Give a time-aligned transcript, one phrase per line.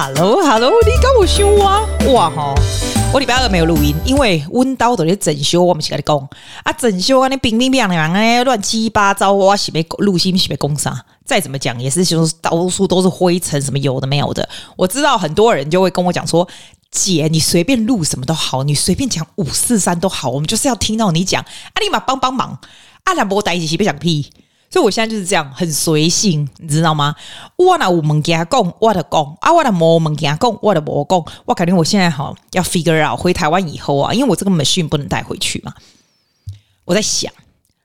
[0.00, 2.54] Hello，Hello，你跟我修啊，哇吼！
[3.12, 5.60] 我礼拜二没有录音，因为温刀都在整修。
[5.60, 6.16] 我们是跟你讲
[6.62, 11.04] 啊，整修啊，那冰冰冰凉凉，乱七八糟，我是被录音，是被攻杀。
[11.24, 14.48] 再怎么讲，也是就是到处都是灰尘，什么有的没有的。
[14.76, 16.46] 我知道很多人就会跟我讲说，
[16.92, 21.42] 姐，你随便录什么都好，你随便讲五四三都好，我们就是要听到你讲。
[21.42, 22.56] 啊，你嘛帮帮忙，
[23.02, 24.30] 阿兰波带一起别讲屁。
[24.70, 27.14] 所以我现在就是这样，很随性，你知道吗？
[27.56, 31.24] 我那有物件讲，我的讲啊，我的无物件讲，我的无讲。
[31.46, 35.72] 我感觉我现在哈要 figure out 回台湾以后啊，因为我这个 machine 不能带回去嘛。
[36.84, 37.32] 我在想，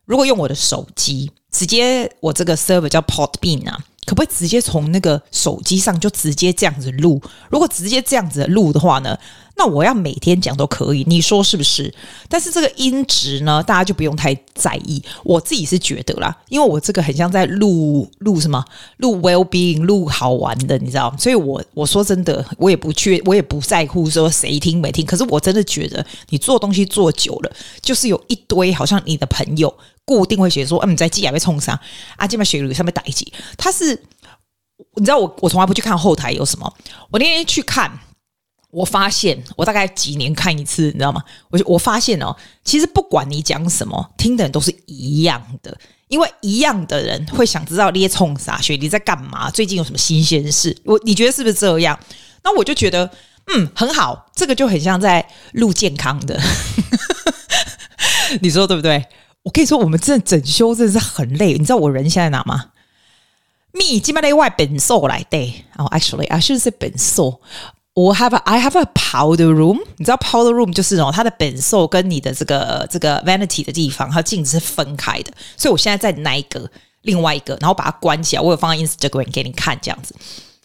[0.06, 7.22] 如果用我的手机直接，我这个 server 叫 Podbean 啊，可不可以直接从那个手机上就直接这样子录？
[7.50, 9.18] 如果直接这样子录的话呢？
[9.56, 11.94] 那我要每天讲都可以，你说是不是？
[12.28, 15.00] 但是这个音质呢，大家就不用太在意。
[15.24, 18.66] 我自己是觉得啦，因为我这个很像在录录什么，
[18.98, 21.16] 录 well being，录好玩的，你知道？
[21.20, 25.06] 所以我我说真的，我也不去，我也不在乎说谁听没听。
[25.06, 29.72] 可是我真的觉得，你做东西做久了，就是有一堆好像你的朋友
[30.06, 31.80] 固定会写说，嗯，你在记啊被冲上
[32.18, 33.32] 啊，这边学语上面打一记。
[33.58, 33.94] 他是
[34.95, 36.73] 你知道我我从来不去看后台有什么，
[37.12, 37.92] 我那天去看。
[38.73, 41.22] 我发现，我大概几年看一次，你知道吗？
[41.52, 50.76] 我我发现哦，其实不管你讲什么，听的人都是一样的，因为一样的人会想知道列冲啥，雪梨在干嘛，最近有什么新鲜事。
[50.86, 52.00] 我你觉得是不是这样？
[52.44, 53.08] 那我就觉得，
[53.54, 56.42] 嗯，很好，这个就很像在录健康的，
[58.42, 59.06] 你说对不对？
[59.44, 61.53] 我跟你说，我们真的整修真的是很累。
[61.53, 62.72] 你知道我人现在哪吗
[63.72, 67.41] ？Me 今麦的外本数来对，哦，actually I should say 本兽。
[67.95, 76.67] 我 have a, I have a powder room，你知道 powder room 就是哦，它的本兽跟你的这个这个 vanity 的地方，它镜子是分开的，所以我现在在那一个
[77.02, 80.15] 另外一个，然后把它关起来，我有放在 Instagram 给你看这样子，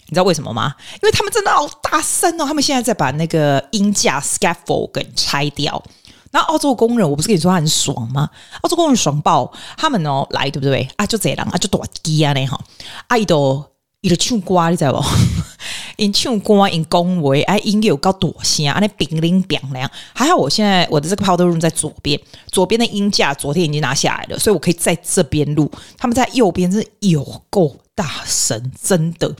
[0.06, 0.74] 你知道为什么吗？
[0.94, 5.82] 因为他们真的好大声哦，他们现在在把那个音架 scaffold 给拆掉，
[6.30, 8.28] 那澳洲工人，我不是跟你说他很爽吗？
[8.62, 10.88] 澳洲工人爽爆，他们哦来对不对？
[10.96, 12.60] 啊就这样啊就多低啊那哈，
[13.06, 13.64] 啊伊都
[14.00, 15.02] 伊都唱歌，你知道不？
[15.96, 19.90] 因唱歌，因恭维，哎，音乐有高多声啊，那冰凉冰凉。
[20.14, 22.20] 还好我现在我的这个 powder room 在左边，
[22.52, 25.68] 左边的音架昨天已经拿下来了，所以我可以在这边录。
[25.96, 29.34] 他们在右边是有够大声，真的。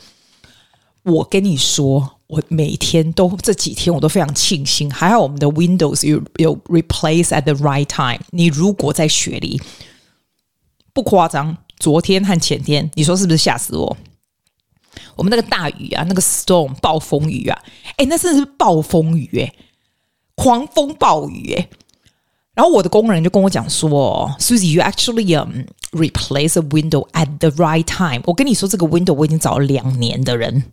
[1.05, 8.21] 我跟你说，我每天都这几天我都非常庆幸，还好我们的 Windows 有有 replace at the right time。
[8.31, 9.61] 你如果在雪梨，
[10.93, 13.97] 不夸张，昨天和前天，你说是不是吓死我？
[15.17, 17.59] 我们那个大雨啊，那个 storm 暴风雨啊，
[17.97, 19.55] 哎，那真的是暴风雨哎，
[20.35, 21.69] 狂风暴雨哎。
[22.53, 25.63] 然后我的工人就跟我讲说，Susie，you actually um
[25.93, 28.21] replace a window at the right time。
[28.27, 30.65] 我跟你说，这个 window 我已经找了两年的人。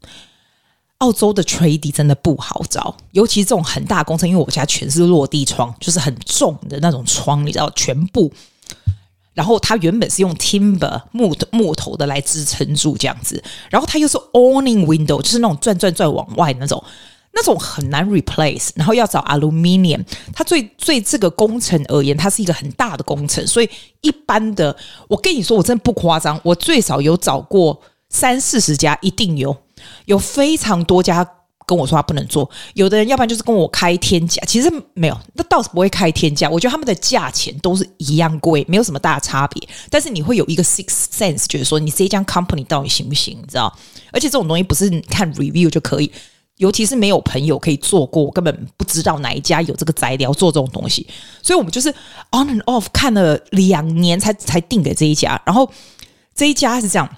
[1.05, 8.31] 澳洲的 tradie 真的不好找，尤其这种很大工程，因为我家全是落地窗，就是很重的那种窗，你知道，全部。
[9.35, 16.83] 然后它原本是用 timber 木头木头的来支撑住这样子，然后它又是 awning window，就是那种转转转往外那种，
[17.33, 18.69] 那种很难 replace。
[18.73, 23.69] 然后要找 aluminium，它对对这个工程而言，它是一个很大的工程，所以
[24.01, 24.75] 一般的，
[25.07, 27.79] 我跟你说，我真的不夸张，我最少有找过
[28.09, 29.55] 三四十家，一定有，
[30.05, 31.27] 有非常多家。
[31.67, 36.47] 跟我说他不能做，有的人要不然就是跟我开天价，其实没有，那倒是不会开天价。
[36.47, 39.67] 我觉得他们的价钱都是一样贵，没有什么大差别。
[39.89, 43.75] 但是你会有一个 six sense，觉得说你这一家 company 到底行不行，你知道？
[44.11, 46.11] 而且这种东西不是看 review 就可以，
[46.57, 51.07] 尤其是没有朋友可以做过，根本不知道哪一家有这个材料做这种东西。
[51.41, 51.89] 所以我们就是
[52.29, 55.67] on and off 看了两年才才定给这一家，然后
[56.35, 57.09] 这一家是这样。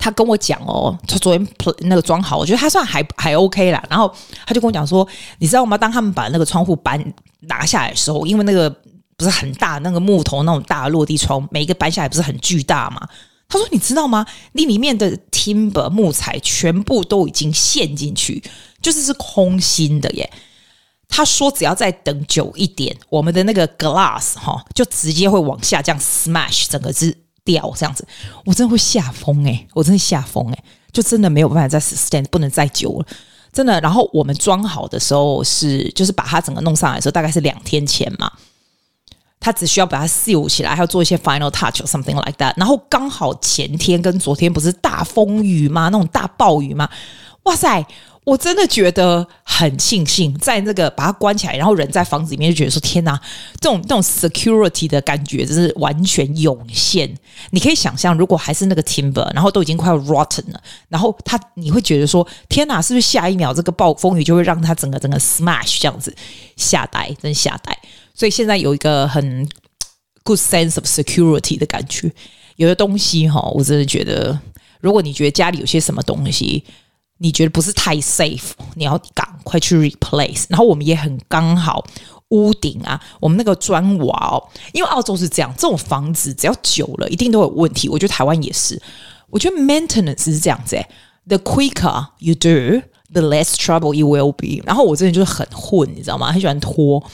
[0.00, 1.46] 他跟我讲哦，他昨天
[1.80, 3.84] 那个装好，我觉得他算还还 OK 啦。
[3.90, 4.10] 然后
[4.46, 5.06] 他就跟我讲说，
[5.38, 5.76] 你知道吗？
[5.76, 6.98] 当他们把那个窗户搬
[7.40, 8.70] 拿下来的时候，因为那个
[9.18, 13.06] 不是很大那个木头那种大的落地窗，每一个搬下来不是很巨大嘛？
[13.46, 14.24] 他说，你知道吗？
[14.52, 18.42] 那里面的 timber 木材全部都已经陷进去，
[18.80, 20.32] 就是是空心的耶。
[21.08, 27.14] 他说，只要再等久一点，我们的那个 glass 哈，就直接会往下这样 smash 整个是。
[27.44, 28.06] 掉这样子，
[28.44, 33.06] 我真的会吓疯诶，我真的吓疯诶，就真的没有办法再 stand，不能再久了，
[33.52, 33.80] 真的。
[33.80, 38.30] 然后我们装好的时候是，就是把它整个弄上来的时候，大概是两天前嘛。
[39.42, 42.52] 他只需要把它 seal 起来，还要做一些 final touch or something like that。
[42.58, 45.88] 然后刚好前天跟昨天不是大风雨吗？
[45.88, 46.86] 那种大暴雨吗？
[47.44, 47.82] 哇塞！
[48.24, 53.18] 我真的觉得很庆幸，在那个把它关起来，然后人在房子里面就觉得说：“天哪，
[53.60, 57.12] 这种这种 security 的感觉，就是完全涌现。”
[57.50, 66.14] 你可以想象，如果还是那个 timber，然后都已经快要 rotten 了，然后它你会觉得说：“天哪，是不是下一秒这个暴风雨就会让它整个整个 smash 这样子？”
[66.56, 67.76] 吓呆，真吓呆。
[68.14, 69.48] 所以现在有一个很
[70.22, 72.12] good sense of security 的感觉。
[72.56, 74.38] 有的东西哈，我真的觉得，
[74.80, 76.62] 如果你觉得家里有些什么东西，
[77.22, 80.46] 你觉得不是太 safe，你要赶快去 replace。
[80.48, 81.84] 然后我们也很刚好，
[82.30, 87.90] 屋顶啊，我们那个砖瓦哦，因为澳洲是这样，这种房子只要久了，一定都有问题。
[87.90, 88.80] 我觉得台湾也是，
[89.28, 90.88] 我觉得 maintenance 是这样子诶
[91.26, 94.62] ，the quicker you do，the less trouble you will be。
[94.64, 96.32] 然后我真的就是很混，你知道吗？
[96.32, 97.04] 很喜欢拖，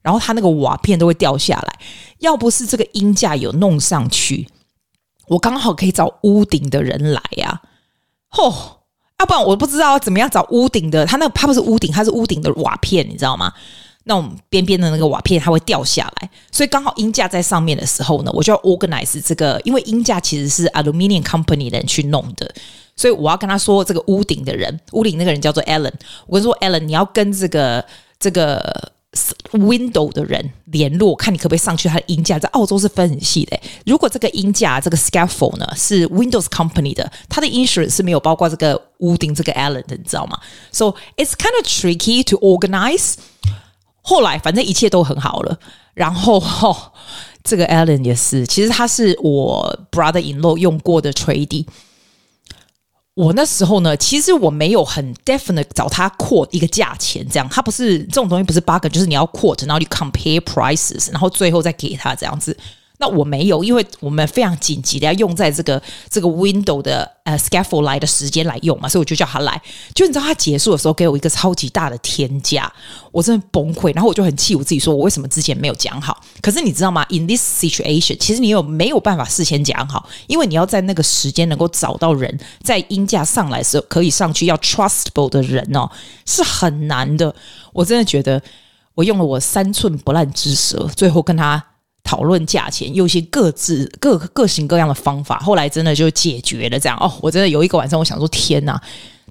[0.00, 1.78] 然后它那个瓦片都会掉下来。
[2.20, 4.46] 要不是这个鹰架有弄上去，
[5.26, 7.62] 我刚好可以找屋顶的人来呀、啊，
[8.28, 8.75] 吼、
[9.18, 13.52] 要、不然我不知道怎么样找屋顶的，他那个它不是屋顶，他是屋顶的瓦片，你知道吗？
[14.04, 22.48] 那种边边的那个瓦片它会掉下来，所以刚好音架在上面的时候呢，我就要 organize 这个，因为音架其实是 aluminium company 的人去弄的，
[22.94, 25.92] 所以我要跟他说这个屋顶的人，屋顶那个人叫做 Alan，
[26.26, 27.84] 我跟说 Alan，你要跟这个
[28.20, 28.92] 这个。
[29.52, 33.58] Window 的人联络，看你可不可以上去他的音架，在澳洲是分很细的。
[33.84, 40.38] 如果这个音架这个 scaffold 呢是 Windows Company 的，它的 insurance 是没有包括这个屋顶这个 Allen 的，你知道吗
[40.70, 43.14] ？So it's kind of tricky to organize。
[44.02, 45.58] 后来反正一切都很好了，
[45.94, 46.92] 然后、哦、
[47.42, 51.66] 这个 Allen 也是，其实他是我 brother-in-law 用过的 tradie。
[53.16, 62.54] 我那时候呢，其实我没有很 definite 找他 quote 一个价钱，这样，他不是这种东西，不是 bug，就是你要 quote，然后你 compare prices，然后最后再给他这样子。
[62.98, 69.60] 那我没有，因为我们非常紧急的要用在这个这个 window 的呃 scaffold 来的时间来用嘛，所以我就叫他来。
[69.94, 72.72] 就你知道他结束的时候给我一个超级大的天价，
[73.12, 73.94] 我真的崩溃。
[73.94, 76.18] 然后我就很气我自己，说我为什么之前没有讲好？
[76.40, 80.08] 可是你知道吗？In this situation，其实你有没有办法事先讲好？
[80.26, 85.90] 因为你要在那个时间能够找到人，在音价上来时候可以上去要 trustable 的人哦，
[86.24, 87.34] 是很难的。
[87.74, 88.42] 我真的觉得
[88.94, 91.62] 我用了我三寸不烂之舌，最后跟他。
[92.06, 96.78] 讨论价钱，有一些各自各各型各样的方法，后来真的就解决了。
[96.78, 98.80] 这样哦，我真的有一个晚上，我想说，天哪，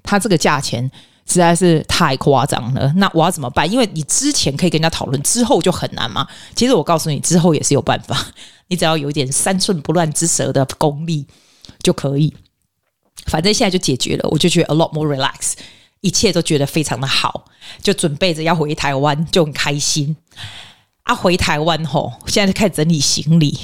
[0.02, 0.88] 他这个价钱
[1.26, 2.92] 实在是太夸张了。
[2.96, 3.70] 那我要怎么办？
[3.72, 6.28] 因为你之前可以跟人家讨论，之后就很难嘛。
[6.54, 8.26] 其实我告诉你，之后也是有办法，
[8.68, 11.26] 你只要有一点三寸不烂之舌的功力
[11.82, 12.36] 就可以。
[13.26, 15.54] 反正现在就解决了，我就觉得 a lot more relax，
[16.02, 17.46] 一切都觉得非常的好，
[17.80, 20.14] 就准备着要回台湾，就很开心。
[21.06, 23.56] 啊，回台湾吼，现在就开始整理行李。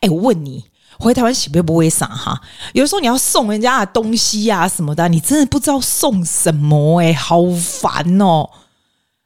[0.00, 0.62] 哎，我问你，
[0.98, 2.38] 回台湾喜不不会傻哈？
[2.74, 8.50] 有时候你要送人家的东西呀、啊、什么的，你真的不知道送什么哎，好烦哦！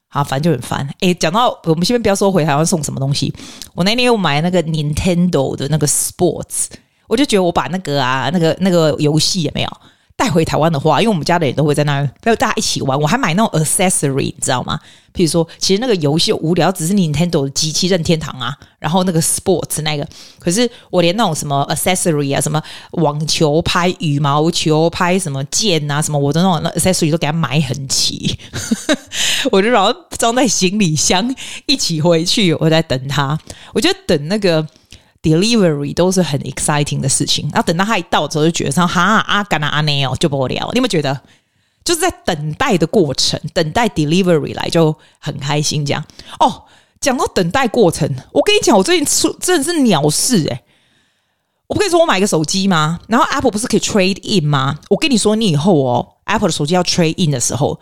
[0.07, 0.89] 好，烦就很烦。
[1.01, 3.35] 哎，讲到我们先不要说回台湾送什么东西，
[3.75, 6.67] 我那天又买那个 Nintendo 的那个 Sports，
[7.09, 9.71] 我就觉得我把那个啊，那个那个游戏也没有。
[10.19, 13.01] 带回台湾的话，因为我们家的人都会在那儿，还有大家一起玩。
[13.01, 14.77] 我还买那种 accessory，你知道吗？
[15.15, 20.05] 譬如说，其实那个游戏无聊，只是 Nintendo 的机器任天堂啊，然后那个 sports 那个，
[20.41, 22.61] 可是我连那种什么 accessory 啊，什么
[22.93, 28.37] 网球拍、羽毛球拍、什么剑啊，什么我的那种 accessory 都给他买很齐，
[29.53, 31.33] 我就然后装在行李箱
[31.67, 32.53] 一起回去。
[32.55, 33.39] 我在等他，
[33.73, 34.67] 我觉得等那个。
[35.29, 40.71] Delivery 都是很 exciting 的事情，然后等到他一到之后，就觉得说哈啊干那阿内哦就不了。
[40.73, 41.21] 你有没有觉得，
[41.85, 46.05] 就是在等待的过程，等待 delivery 来就很开心这样
[46.41, 46.63] 哦。
[47.01, 50.65] 讲到等待过程，我跟你讲，我最近出真的是鸟事诶、
[51.67, 53.01] 我不跟你说，我买个手机吗？
[53.09, 54.79] 然后 Apple 不是可以 trade in 吗？
[54.89, 57.79] 我跟你说，你以后哦，Apple 的手机要 trade in 的时候。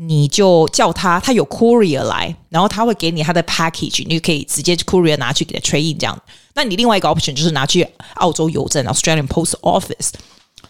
[0.00, 6.16] 你就叫他，他有 courier 来，然后他会给你他的 package，你就可以直接 courier 拿去给他 trade in 这样。
[6.54, 10.10] 那你另外一个 option 就是拿去澳洲邮政 Australian Post Office，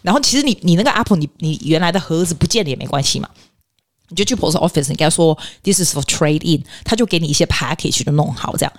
[0.01, 3.29] 然后其实你你那个 Apple 你你原来的盒子不见了也没关系嘛，
[4.07, 8.73] 你就去 Post Office，你跟他说 This is for trade in，他就给你一些 package 就弄好这样。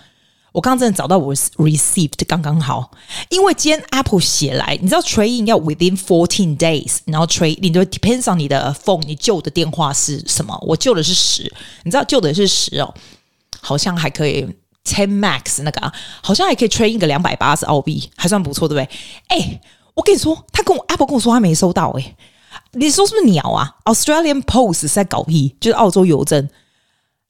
[0.52, 2.90] 我刚刚真的找到我 received 刚刚好，
[3.28, 10.59] 因为今天 Apple 写来，你知道 trading 要 within fourteen days，然后 trade in 就 depends on 你的 phone，你旧的电话是什么？
[10.66, 11.42] 我旧的是十，
[11.85, 12.92] 你知道旧的是十哦，
[13.61, 14.45] 好像还可以
[14.85, 15.92] ten max 那个啊，
[16.23, 18.99] 好像还可以 trade in 个两百八十澳币，还算不错，对不对？
[19.28, 19.61] 哎，
[19.95, 22.16] 我跟你说，他跟我 Apple 跟我说他没收到，哎，
[22.73, 26.49] 你说是不是鸟啊？Australian Post 是在搞屁，就是澳洲邮政。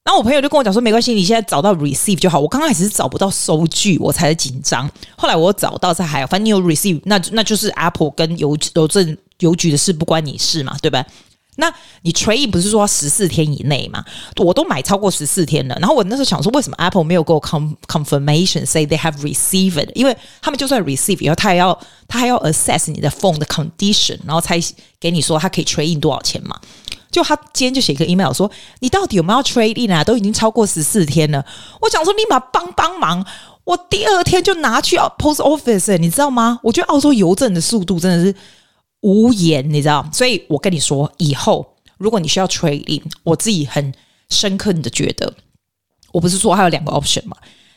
[0.02, 2.40] 然后我朋友就跟我讲说，没关系，你现在找到 receive 就好。
[2.40, 4.90] 我刚开始是找不到收据，我才紧张。
[5.16, 11.04] 后来我找到才还好，反正你有 receive，那那就是 Apple 跟邮邮政邮局的事，不关你事嘛，对吧？
[11.56, 11.70] 那
[12.02, 14.02] 你 trade in 不是说十四天以内嘛？
[14.36, 15.76] 我都买超过十四天了。
[15.78, 19.90] 然后我那时候想说，为什么 Apple 没有给我 confirmation say they have received？
[19.94, 21.78] 因为他们就算 receive 以后，他还要
[22.08, 24.58] 他还要 assess 你的 phone 的 condition，然后才
[24.98, 26.58] 给你说他可以 trade in 多少钱嘛？
[27.10, 28.50] 就他今天就写一个 email 说，
[28.80, 30.02] 你到底有没有 trade in 啊？
[30.04, 31.44] 都已经超过十四天了。
[31.80, 33.26] 我想说立马帮帮忙，
[33.64, 36.60] 我第二天就拿去 post office，你知道吗？
[36.62, 38.34] 我觉得澳洲邮政的速度真的是。
[39.02, 43.94] 无言，你知道，所以我跟你说，以后如果你需要 trade in，我自己很
[44.28, 45.32] 深刻的觉得，
[46.12, 47.34] 我不是说还有两个 option 吗？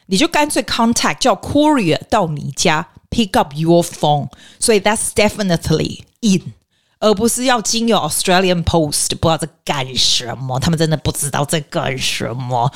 [0.08, 4.28] 你就干脆 contact 叫 courier 到你家 pick up your phone，
[4.60, 6.52] 所以 that's definitely in，
[7.04, 12.72] 而不是要经由 Australian Post，不知道在干什么，他们真的不知道在干什么，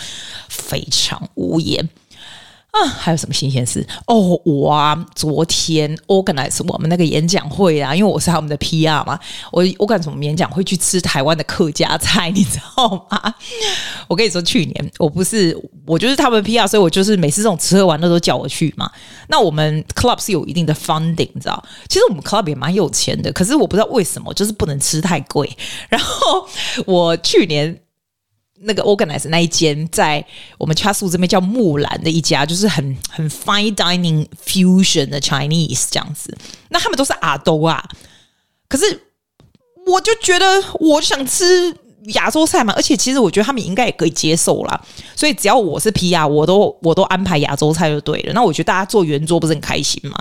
[0.50, 1.88] 非常无言。
[2.84, 3.86] 啊，还有什么新鲜事？
[4.06, 9.20] 哦，我啊，昨天 organize 我们那个演讲会啊，因为我是他们的 PR 嘛，
[9.52, 13.34] 我 organize 我们演讲会去吃台湾的客家菜，你知道吗？
[14.08, 18.90] 我跟你说，去年我不是我就是他们 PR，所以我就是每次这种吃喝玩乐都叫我去嘛。
[19.28, 21.64] 那我们 club 是有一定的 funding，你知道？
[21.90, 25.50] 其实我们 club 也蛮有钱的，可是我不知道为什么就是不能吃太贵。
[25.90, 26.48] 然后
[26.86, 27.80] 我去年。
[28.62, 30.24] 那个 organize 那一间在
[30.58, 36.36] 我们 Chatswood 这边叫木兰的一家，就是很很 fine dining fusion 的 Chinese 这样子。
[36.70, 37.84] 那他们都是阿兜啊，
[38.68, 39.04] 可是
[39.86, 40.46] 我就觉得
[40.80, 41.76] 我想吃
[42.14, 44.82] 亚洲菜嘛，而且其实我觉得他们应该也可以接受啦。
[45.16, 48.34] 所以只要我是 PR，我都我都安排亚洲菜就对了。
[48.34, 50.18] 那我觉得大家坐圆桌不是很开心吗？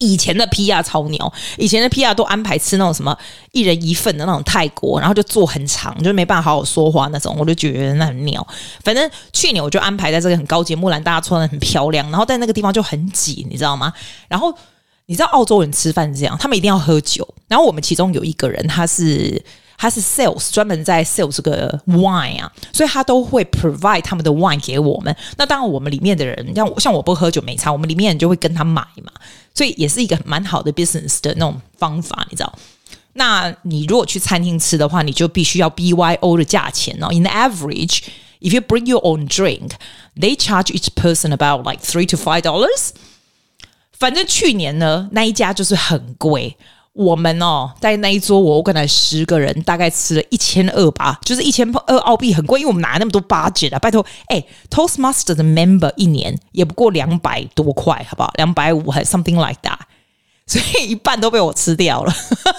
[0.00, 3.16] 以前的 PR 超牛，以前的 PR 都安排吃那种什么
[3.52, 8.44] 一人一份的那种泰国，然后就坐很长，就没办法好好说话那种，我就觉得那很牛。
[8.82, 13.92] 反正去年我就安排在这个很高级木兰，大家穿的很漂亮，然后在那个地方就很挤，你知道吗？
[14.26, 14.52] 然后
[15.06, 17.28] 你知道澳洲人吃饭是这样，他们一定要喝酒。
[17.46, 19.42] 然后我们其中有一个人，他是。
[19.80, 25.16] 他是 sales，专门在 sales 这个 wine 啊，所以他都会 provide 他们的 wine 给我们。
[25.38, 29.10] 那当然，我们里面的人，像像我不喝酒没差，我们里面人就会跟他买嘛，
[29.54, 32.52] 所以也是一个蛮好的 business 的那种方法，你知道？
[33.14, 37.08] 那你如果去餐厅吃的话，你就必须要 BYO 的价钱哦。
[37.10, 38.00] In the average,
[38.40, 39.70] if you bring your own drink,
[40.14, 42.90] they charge each person about like three to five dollars。
[43.98, 46.58] 反正去年呢，那一家就是很贵。
[46.92, 58.32] 我们哦，在那一桌，我跟他十个人，大概吃了一千二吧，就是一千二澳币，很贵，因为我们拿那么多八折啊，拜托，哎，Toastmaster 的 member 一年也不过两百多块，好不好？
[58.34, 59.78] 两百五还 something like that。
[60.50, 62.12] 所以一半都被我吃掉了，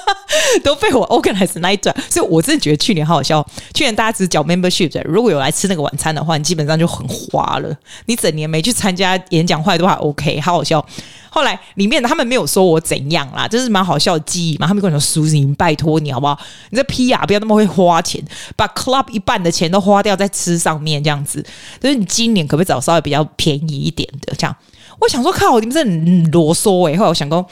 [0.64, 3.46] 都被我 organize 那一段，所以我真的觉得去年好好笑。
[3.74, 7.76] 去年大家只缴 membership，如果有来吃那个晚餐的话，你基本上就很花了。
[8.06, 10.86] 你整年没去参加演讲会的话，OK，好好笑。
[11.30, 14.66] 后来里面他们没有说我怎样啦，这是蛮好笑的记忆嘛。
[14.68, 16.40] 他们跟我说：“Susie，拜托你好不好？
[16.70, 18.24] 你这 PR 不要那么会花钱，
[18.56, 21.46] 把 club 一半的钱都花掉在吃上面，这样子。
[21.82, 24.56] 就是你今年可不可以找稍微比较便宜一点的这样？”
[25.02, 26.96] 我想说，靠，你们这很啰嗦诶。
[26.96, 27.44] 后来我想说，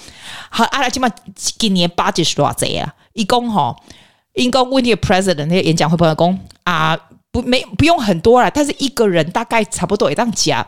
[0.49, 2.93] 好，阿拉起码今年 budget 是多少啊？
[3.13, 3.75] 一共哈，
[4.33, 6.97] 一共问你 president 那个演讲会不会讲啊？
[7.31, 10.65] 不，没不用很多啦，但是一个人大概差不多也当加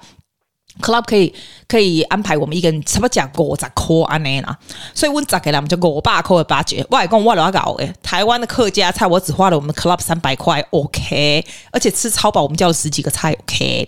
[0.79, 1.33] club 可以
[1.67, 4.57] 可以安排我们一个人差不多讲五十块安尼啦。
[4.93, 6.85] 所以问十个人就五百块的 budget。
[6.89, 13.87] 我还讲我了搞诶，台湾的客家菜我只花了我们 club 三百块，OK，而且吃超饱，我们叫了十几个菜，OK。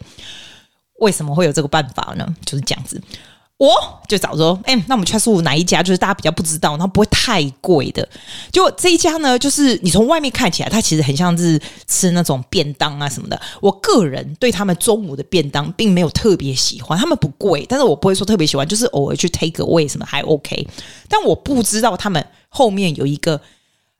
[1.03, 2.25] 为什么会有这个办法呢？
[2.45, 3.01] 就是这样子，
[3.57, 3.69] 我
[4.07, 8.07] 就找说，哎、那我们 Chatswood 哪一家就是大家比较不知道，然后不会太贵的？
[8.51, 13.39] 就这一家呢，就是你从外面看起来，它其实很像是吃那种便当啊什么的。
[13.61, 20.67] 我个人对他们中午的便当并没有特别喜欢，他们不贵，但是我不会说特别喜欢，就是偶尔去 take away 什么还 OK。
[21.07, 23.39] 但我不知道他们后面有一个。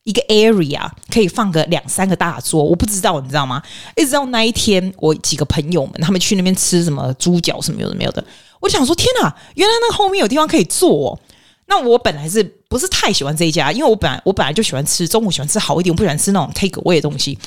[0.03, 3.61] 一个 area 可以放个两三个大桌，我不知道，你知道吗？
[3.95, 8.23] 一直到那一天，我几个朋友们他们去那边吃什么猪脚什么有的没有的，
[8.59, 11.19] 我想说天哪，原来那个后面有地方可以坐哦。
[11.67, 13.71] 那我本来是不是太喜欢这一家？
[13.71, 17.39] 因为我本来我本来就喜欢吃中午喜欢吃好一点，我不喜欢吃那种 take away 的东西。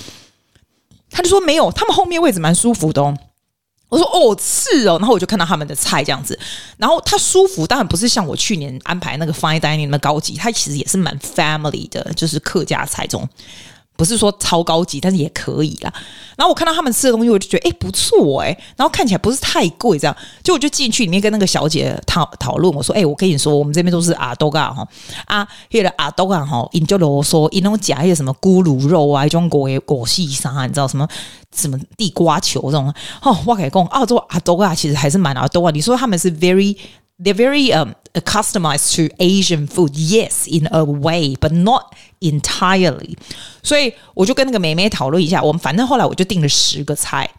[1.10, 3.16] 他就说没有，他们后面位置蛮舒服的哦。
[3.88, 6.38] 我说哦是哦，然后我就看到他们的菜这样子，
[6.76, 13.28] 然后它舒服，当然不是像我去年安排那个 fine dining 那么高级，它其实也是蛮 family 的，就是客家菜中。
[13.96, 15.92] 不是说超高级，但是也可以啦。
[16.36, 24.86] 然后我看到他们吃的东西，我就觉得哎不错哎，然后看起来不是太贵，这样就我就进去里面跟那个小姐讨讨论，我说哎，我跟你说，我们这边都是阿多嘎哈
[25.24, 31.08] 啊，那个阿多嘎哈，你就啰嗦，一种夹一些什么咕噜肉啊，一种果果细沙，你知道什么
[31.54, 35.70] 什么地瓜球这种哦，我跟你讲，澳洲阿多嘎其实还是蛮阿多嘎。
[35.70, 36.76] 你说他们是 very
[37.21, 39.91] they're very um customized to Asian food.
[39.93, 43.17] Yes, in a way, but not entirely.
[43.63, 47.29] 所以我就跟那个妹妹讨论一下，我们反正后来我就订了十个菜。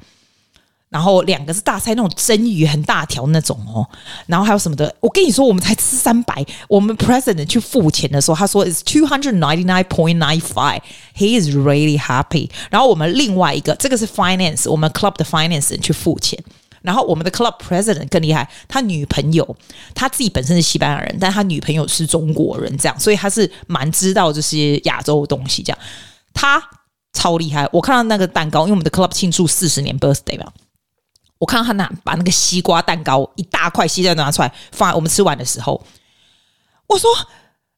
[0.89, 3.89] 然后两个是大菜，那种蒸鱼很大条那种哦，
[4.27, 4.95] 然后还有什么的？
[5.01, 6.45] 我跟你说，我们才吃三百。
[6.69, 12.51] 我们 president 去付钱的时候，他说 is two hundred ninety nine point nine five。He is really happy。
[12.69, 16.39] 然后我们另外一个，这个是 finance，我们 club 的 finance 人去付钱。
[16.88, 19.58] 然后我们的 club president 更厉害，他女朋友
[19.94, 25.62] 他自己本身是西班牙人，但他女朋友是中国人，这样，所以他是蛮知道这些亚洲的东西。
[25.62, 25.78] 这样，
[26.34, 26.64] 他
[27.12, 27.68] 超厉害。
[27.74, 30.50] 我看到那个蛋糕，因为我们的 club 庆祝四十年 birthday 嘛。
[31.40, 35.86] 我看到他拿把那个西瓜蛋糕一大块西瓜拿出来放在我们吃完的时候，
[36.88, 37.12] 我说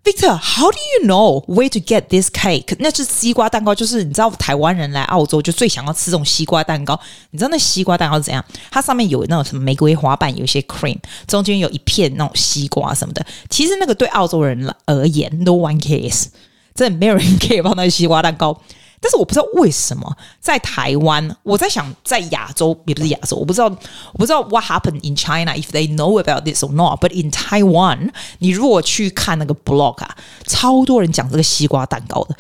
[0.03, 6.99] ：“Victor，how do you know where to get this cake？” 那是西瓜蛋糕，就是你知道台湾人来澳洲就最想要吃这种西瓜蛋糕。
[7.31, 8.43] 你知道那西瓜蛋糕是怎样？
[8.71, 13.25] 它上面有那种什么玫瑰花瓣，有一些 cream，中间有一片那种西瓜什么的。
[13.49, 16.27] 其实那个对澳洲人而言，no one cares，
[16.73, 18.59] 真的没有人 care 放那西瓜蛋糕。
[19.01, 26.99] 但是我不知道为什么在台湾，我在想在亚洲也不是亚洲，我不知道我不知道 what happened in China if they know about this or not。
[26.99, 32.35] But in Taiwan，你如果去看那个 blog 啊，超多人讲这个西瓜蛋糕的。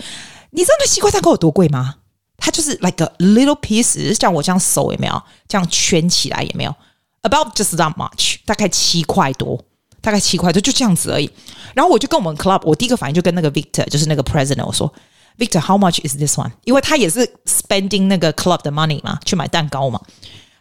[0.51, 1.95] 你知道那西瓜蛋糕有多贵吗？
[2.37, 6.75] 它就是 like a little piece，像我这样手有没有这样圈起来也没有
[7.21, 9.63] ？About just that much，大概七块多，
[10.01, 11.29] 大概七块多就这样子而已。
[11.73, 14.93] 然后我就跟我们 club，我第一个反应就跟那个 Victor，就是那个 president，我说。
[15.38, 16.52] Victor, how much is this one？
[16.64, 20.00] 因为他也是 spending 那个 club 的 money 嘛，去买蛋糕嘛。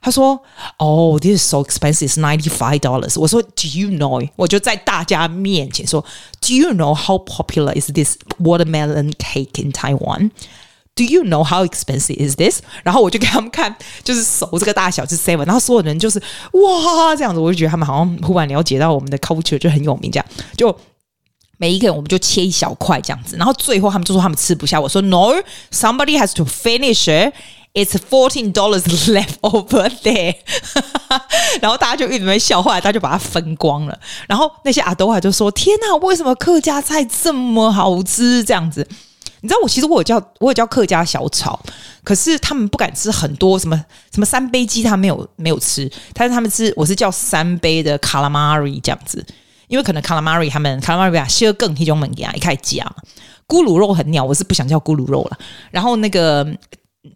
[0.02, 0.42] 他说：“
[0.78, 6.04] Oh, this is so expensive, ninety five dollars。”我说：“Do you know？” 我就在大家面前说：“
[6.42, 10.32] Do you know how popular is this watermelon cake in Taiwan?
[10.96, 13.74] Do you know how expensive is this？” 然后我就给他们看，
[14.04, 16.20] 就是手这个大小是 seven，然后所有人就是
[16.52, 20.26] 哇这样子，我就觉得他们好像忽然了解到我们的 culture 就很有名，这样
[20.58, 20.78] 就。
[21.59, 24.81] 每一个人我们就切一小块这样子，然后最后他们就说他们吃不下。
[24.81, 27.35] 我说 No，somebody has to finish it.
[27.75, 30.37] It's fourteen dollars left over there。
[31.61, 33.97] 然后大家就一直在笑，后来大家就把它分光了。
[34.27, 38.85] 然后那些阿兜还就说：“天哪，为什么客家菜这么好吃？”这样子，
[39.43, 41.61] 你知道我其实我有叫我有叫客家小炒，
[42.03, 43.77] 可是他们不敢吃很多什么
[44.13, 49.25] 什么三杯鸡，他没有没有吃，但是他们吃我是叫三杯的 calamari 这样子。
[49.69, 52.97] 因为可能卡拉玛瑞他们卡拉玛瑞啊，希更那种门给啊，一开始讲
[53.47, 55.39] 咕噜肉很鸟，我是不想叫咕噜肉了。
[55.71, 56.45] 然后那个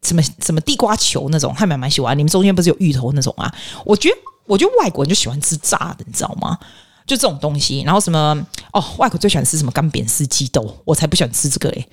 [0.02, 2.16] 什么什么地瓜球那种，还蛮蛮喜欢。
[2.16, 3.52] 你们中间不是有芋头那种啊？
[3.84, 6.58] 我觉得我觉得外国人就喜欢吃炸的，你知道吗？
[7.06, 7.82] 就这种东西。
[7.82, 11.88] 然后什么哦，外国最喜欢吃什么干煸四季豆，我才不喜欢吃这个嘞。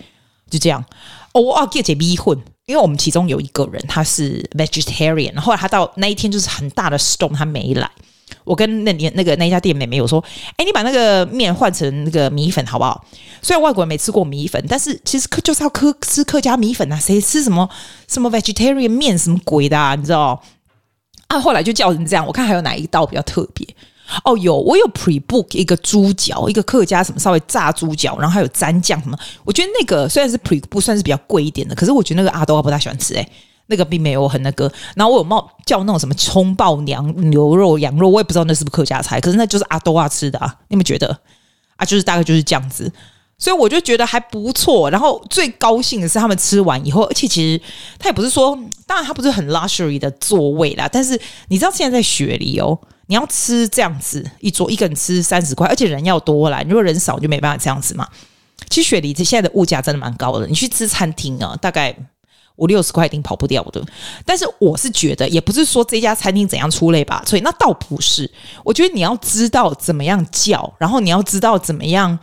[0.49, 0.83] 就这样
[1.33, 7.89] 哦，我要给姐逼混，因为我们其中有一个人他是 vegetarian，后来他到那一天就是很大的 storm，他没来。
[8.43, 10.23] 我跟那年那个那家店妹妹我说
[10.57, 13.05] ：“哎，你把那个面换成那个米粉好不好？
[13.41, 17.69] 虽然外国人没吃过米粉，但是其实客就是要客吃客家米粉啊，谁吃什么
[18.07, 19.95] 什么 vegetarian 面什么鬼的啊？
[19.95, 20.41] 你知道？
[21.27, 22.25] 啊，后来就叫成这样。
[22.25, 23.67] 我看还有哪一道比较特别？
[24.25, 29.17] 哦，有我有 pre book 一个猪脚，一个客家什么稍微炸猪脚，然后还有蘸酱什么。
[29.43, 33.29] 我觉得那个虽然是 pre 不算是比较贵一点的，可是我觉得那个阿兜不大喜欢吃哎。”
[33.69, 41.07] 那个并没有很那个，然后我有冒叫那种什么葱爆娘牛肉羊肉，我也不知道那是不是客家菜，可是那就是阿多啊吃的啊，你们觉得
[41.75, 41.85] 啊？
[41.85, 42.91] 就是大概就是这样子，
[43.37, 44.89] 所以我就觉得还不错。
[44.89, 47.61] 然后最高兴的是他们吃完以后，而且其实
[47.99, 58.07] 他也不是说，当然他不是很 luxury 的座位啦，但是你知道现在在雪梨哦，你要吃这样子一桌一个人吃三十块，而且人要多啦，如果人少就没办法这样子嘛。
[58.69, 61.95] 其实雪梨这现在的物价真的蛮高的，你去吃餐厅啊，大概。
[62.59, 63.81] 五六十块一定跑不掉的，
[64.25, 68.29] 但是我是觉得，也不是说这家餐厅怎样出类拔萃，那倒不是。
[68.63, 72.19] 我觉得你要知道怎么样叫，然后你要知道怎么样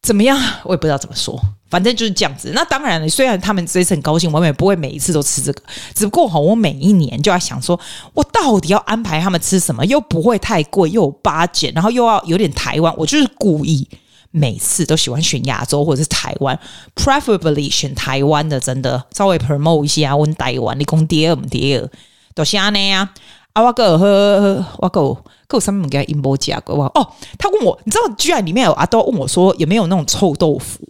[0.00, 2.52] 怎么样，我也不知道怎么说，反正就是这样子。
[2.54, 5.62] 那当然了，虽然他们这次很高兴，我也不会每一次都吃这个，
[5.94, 7.78] 只不过哈，我每一年就要想说，
[8.12, 13.88] 我到底要安排他们吃什么，又不会太贵，又有 budget，然后又要有点台湾，我就是故意。
[14.36, 16.58] 每次都喜欢选亚洲或者是台湾
[16.96, 20.16] ，preferably 选台湾的，真的稍微 promote 一下啊。
[20.16, 21.88] 问台湾，你讲第二不第二？
[22.34, 23.08] 都是安尼啊。
[23.52, 25.16] 啊，我哥呵，我哥
[25.46, 26.86] 哥上面给他 inbox 加过哇。
[26.96, 30.80] 哦，他问我，你知道居然里面有阿都问我说有没有那种臭豆腐？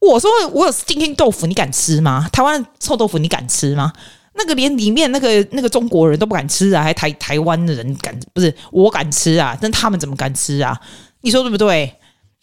[0.00, 2.26] 我说我有 stinking 豆腐，你敢吃吗？
[2.32, 3.92] 台湾臭豆腐你敢吃吗？
[4.34, 8.18] 那个连里面那个那个中国人都不敢吃啊，还台台湾的人敢？
[8.32, 10.80] 不是我敢吃啊，但他们怎么敢吃啊？
[11.20, 11.94] 你说对不对？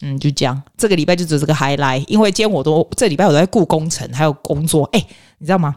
[0.02, 0.62] 嗯，就这样。
[0.76, 4.84] 这个礼拜就只是个 highlight，因为今天我都这礼拜我都在顾工程，还有工作。
[4.92, 5.06] 哎，
[5.38, 5.74] 你知道吗？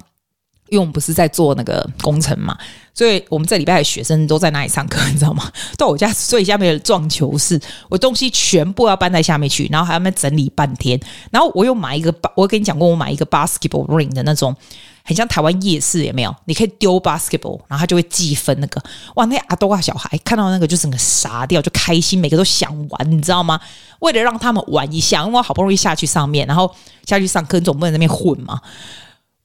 [0.69, 2.57] 因为我们不是在做那个工程嘛，
[2.95, 4.97] 所以我们这礼拜的学生都在那里上课？
[5.11, 5.51] 你知道吗？
[5.77, 7.59] 到我家，所以下面的撞球室，
[7.89, 10.99] 我东西全部要搬在下面去，然后还要那整理半天。
[11.29, 14.55] 然后我又买一个，我跟你讲过，我买一个 basketball ring 的那种，
[15.03, 16.33] 很像台湾夜市有没有？
[16.45, 18.81] 你可以丢 basketball，然后他就会计分那个。
[19.15, 23.59] 哇，那阿多啊小孩看到那个就整个傻掉，就开心，每个都想玩，你知道吗？
[23.99, 26.73] 为了让他们玩一下，因为我好不容易下去上面，然后
[27.05, 28.61] 下去上课，总不能在那边混嘛。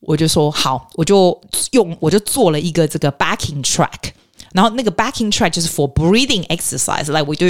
[0.00, 1.38] 我就说好，我就
[1.72, 4.12] 用我就做了一个这个 backing track，
[4.52, 7.48] 然后那个 backing track 就是 for breathing exercise，like 我就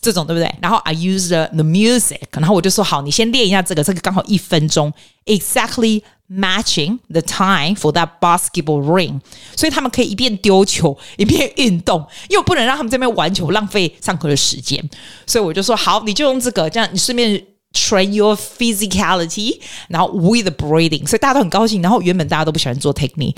[0.00, 0.52] 这种对不对？
[0.60, 4.92] 然后 I use the the music，然后我就说好，你先练一下这个，这个刚好一分钟，
[5.24, 9.20] exactly matching the time for that basketball ring，
[9.56, 14.82] 所以他们可以一边丢球一边运动，因为我不能让他们这边玩球浪费上课的时间，
[15.26, 17.44] 所以我就说好，你就用这个，这样你顺便。
[17.72, 21.82] Train your physicality，然后 with the breathing，所以大家都很高兴。
[21.82, 23.34] 然后原本大家都不喜欢做 technique，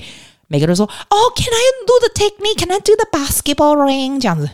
[0.47, 2.57] 每个人都说：“哦，Can I do the technique?
[2.57, 4.49] Can I do the basketball ring？” 这样子，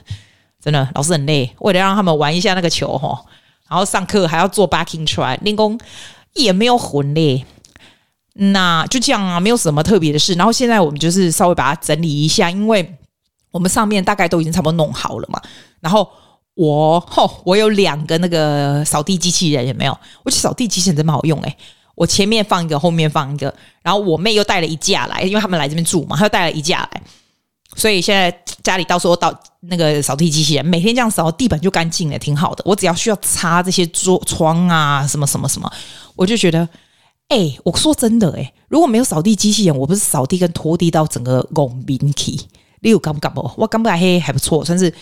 [0.60, 3.24] 真的老师很累，为了让他们玩一下那个球哈，
[3.68, 5.78] 然后上课还要做 backing track，练功
[6.34, 7.44] 也没有混累。
[8.34, 10.34] 那就这样啊，没有什么特别的事。
[10.34, 12.96] 然后现在我们就是稍微把它整理一下，因为
[13.50, 15.40] 我们上面大概都已经差不多弄好了嘛。
[15.80, 16.08] 然后。
[16.54, 19.96] 我吼，我有两个那个扫地机器人，有没有？
[20.24, 21.56] 我觉得扫地机器人真蛮好用诶。
[21.94, 27.02] 我前面放一个，后面放一个，然后我妹又带了一架来，因为他们来这边住嘛，她又带了一架来，
[27.76, 28.30] 所以现在
[28.62, 32.62] 家里到时候到那个扫地机器人，每天这样扫地板就干净了，挺好的。
[32.66, 35.72] 我只要需要擦这些桌窗啊，什么什么什么，
[36.16, 36.68] 我就觉得，
[37.28, 42.48] 哎、我说真的诶，如果没有扫地机器人，我不是扫地跟拖地到整个拱民气，
[42.80, 43.50] 你有感不感不？
[43.56, 44.92] 我感觉还还不错，算是。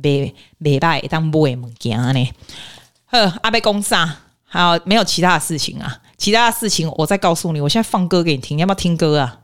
[0.00, 2.28] 没没拜当买物件呢？
[3.06, 4.16] 呵，阿贝公啥？
[4.44, 6.00] 还有没有其他的事情啊？
[6.16, 7.60] 其他的事情我再告诉你。
[7.60, 9.40] 我现在放歌给你听，你要不要听歌啊？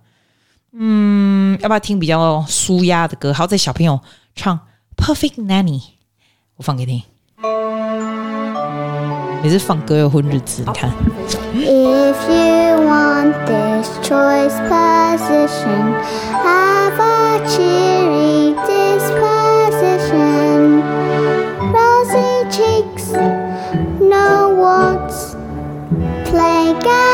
[0.77, 3.33] 嗯，要不要听比较舒压的歌？
[3.33, 4.01] 好，这小朋友
[4.35, 4.59] 唱
[5.03, 5.81] 《Perfect Nanny》，
[6.57, 7.05] 我放给你。
[9.43, 10.91] 每次放歌又混日子，你看。
[11.55, 15.95] If you want this choice position,
[16.43, 18.55] have a cheery
[24.01, 25.37] No words,
[26.25, 27.14] play games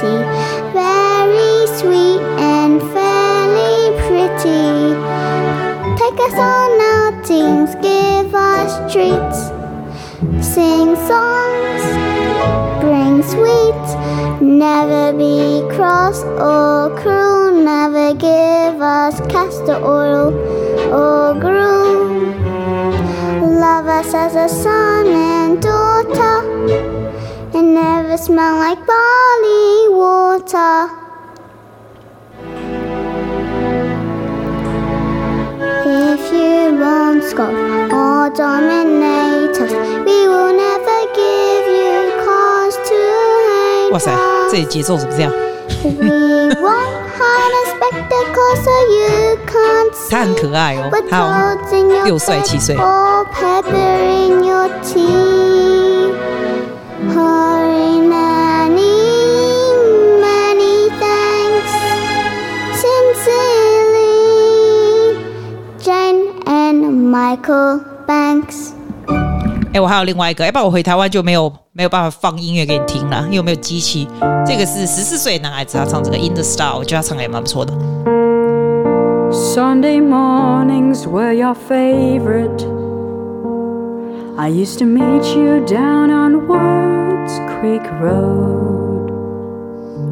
[0.00, 4.94] very sweet and fairly pretty.
[6.00, 9.38] Take us on outings, give us treats,
[10.46, 11.82] sing songs,
[12.80, 13.94] bring sweets,
[14.40, 17.36] never be cross or cruel.
[17.66, 20.32] Never give us castor oil
[20.92, 21.96] or gruel.
[23.60, 26.85] Love us as a son and daughter,
[27.75, 30.89] never smell like barley water.
[35.83, 37.53] If you won't scoff
[37.91, 39.71] or dominate us,
[40.05, 42.99] we will never give you cause to
[43.49, 44.11] hate 哇塞，
[44.49, 45.31] 这里节奏怎么这样？
[45.83, 47.01] We won't
[50.09, 51.55] 他很可爱哦，他
[52.03, 52.75] 六岁七岁。
[69.72, 74.08] 哎，我还有另外一个，要不然我回台湾就没有没有办法放音乐给你听了，因为我没有机器。
[74.46, 77.72] 这个是十四岁男孩子，他唱这个《In the Style》，我觉得他唱的也蛮不错的。
[79.32, 82.64] Sunday mornings were your favorite.
[84.38, 89.10] I used to meet you down on Woods Creek Road.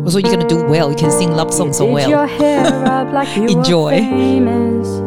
[0.04, 0.90] 我说 You're gonna do well.
[0.90, 2.10] You can sing love songs so well.
[3.48, 5.03] Enjoy.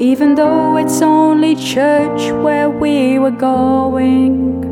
[0.00, 4.62] Even though it's only church where we were going.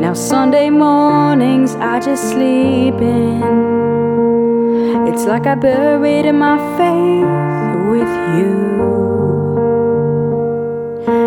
[0.00, 3.42] Now, Sunday mornings I just sleep in.
[5.08, 7.28] It's like I buried in my faith
[7.92, 8.56] with you.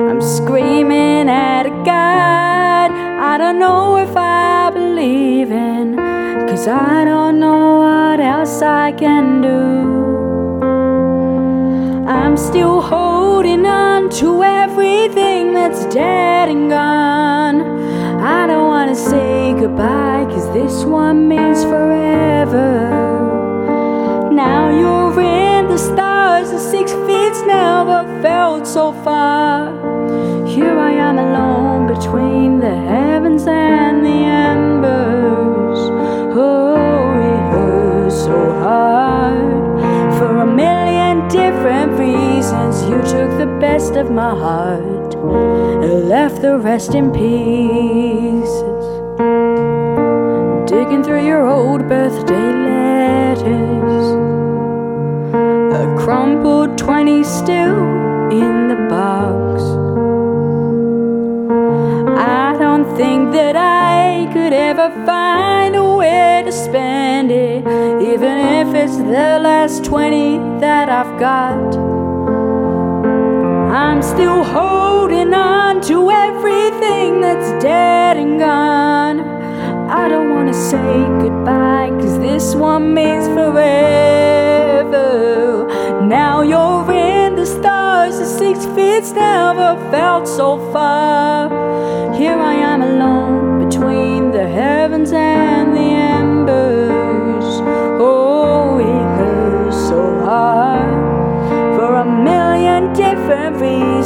[0.09, 2.89] I'm screaming at a God
[3.31, 5.97] I don't know if I believe in.
[6.47, 10.28] Cause I don't know what else I can do.
[12.29, 17.59] I'm still holding on to everything that's dead and gone.
[18.21, 22.91] I don't wanna say goodbye, cause this one means forever.
[24.31, 29.73] Now you're in the stars, and six feet it's never felt so far.
[30.45, 33.88] Here I am alone between the heavens and
[42.89, 48.83] you took the best of my heart and left the rest in pieces.
[50.67, 54.05] Digging through your old birthday letters,
[55.81, 57.77] a crumpled 20 still
[58.31, 59.61] in the box.
[62.19, 67.59] I don't think that I could ever find a way to spend it,
[68.01, 71.88] even if it's the last 20 that I've got.
[73.79, 79.21] I'm still holding on to everything that's dead and gone.
[79.89, 84.99] I don't wanna say goodbye, cause this one means forever.
[86.05, 91.47] Now you're in the stars, the six feet's never felt so far.
[92.13, 95.78] Here I am alone between the heavens and the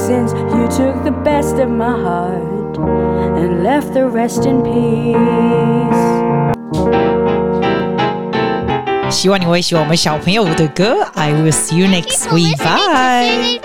[0.03, 2.79] reasons, you took the best of my heart
[3.39, 6.19] and left the rest in peace.
[9.11, 11.09] 希望你会喜欢我们小朋友的歌。
[11.15, 12.57] I will see you next week.
[12.59, 13.61] Bye.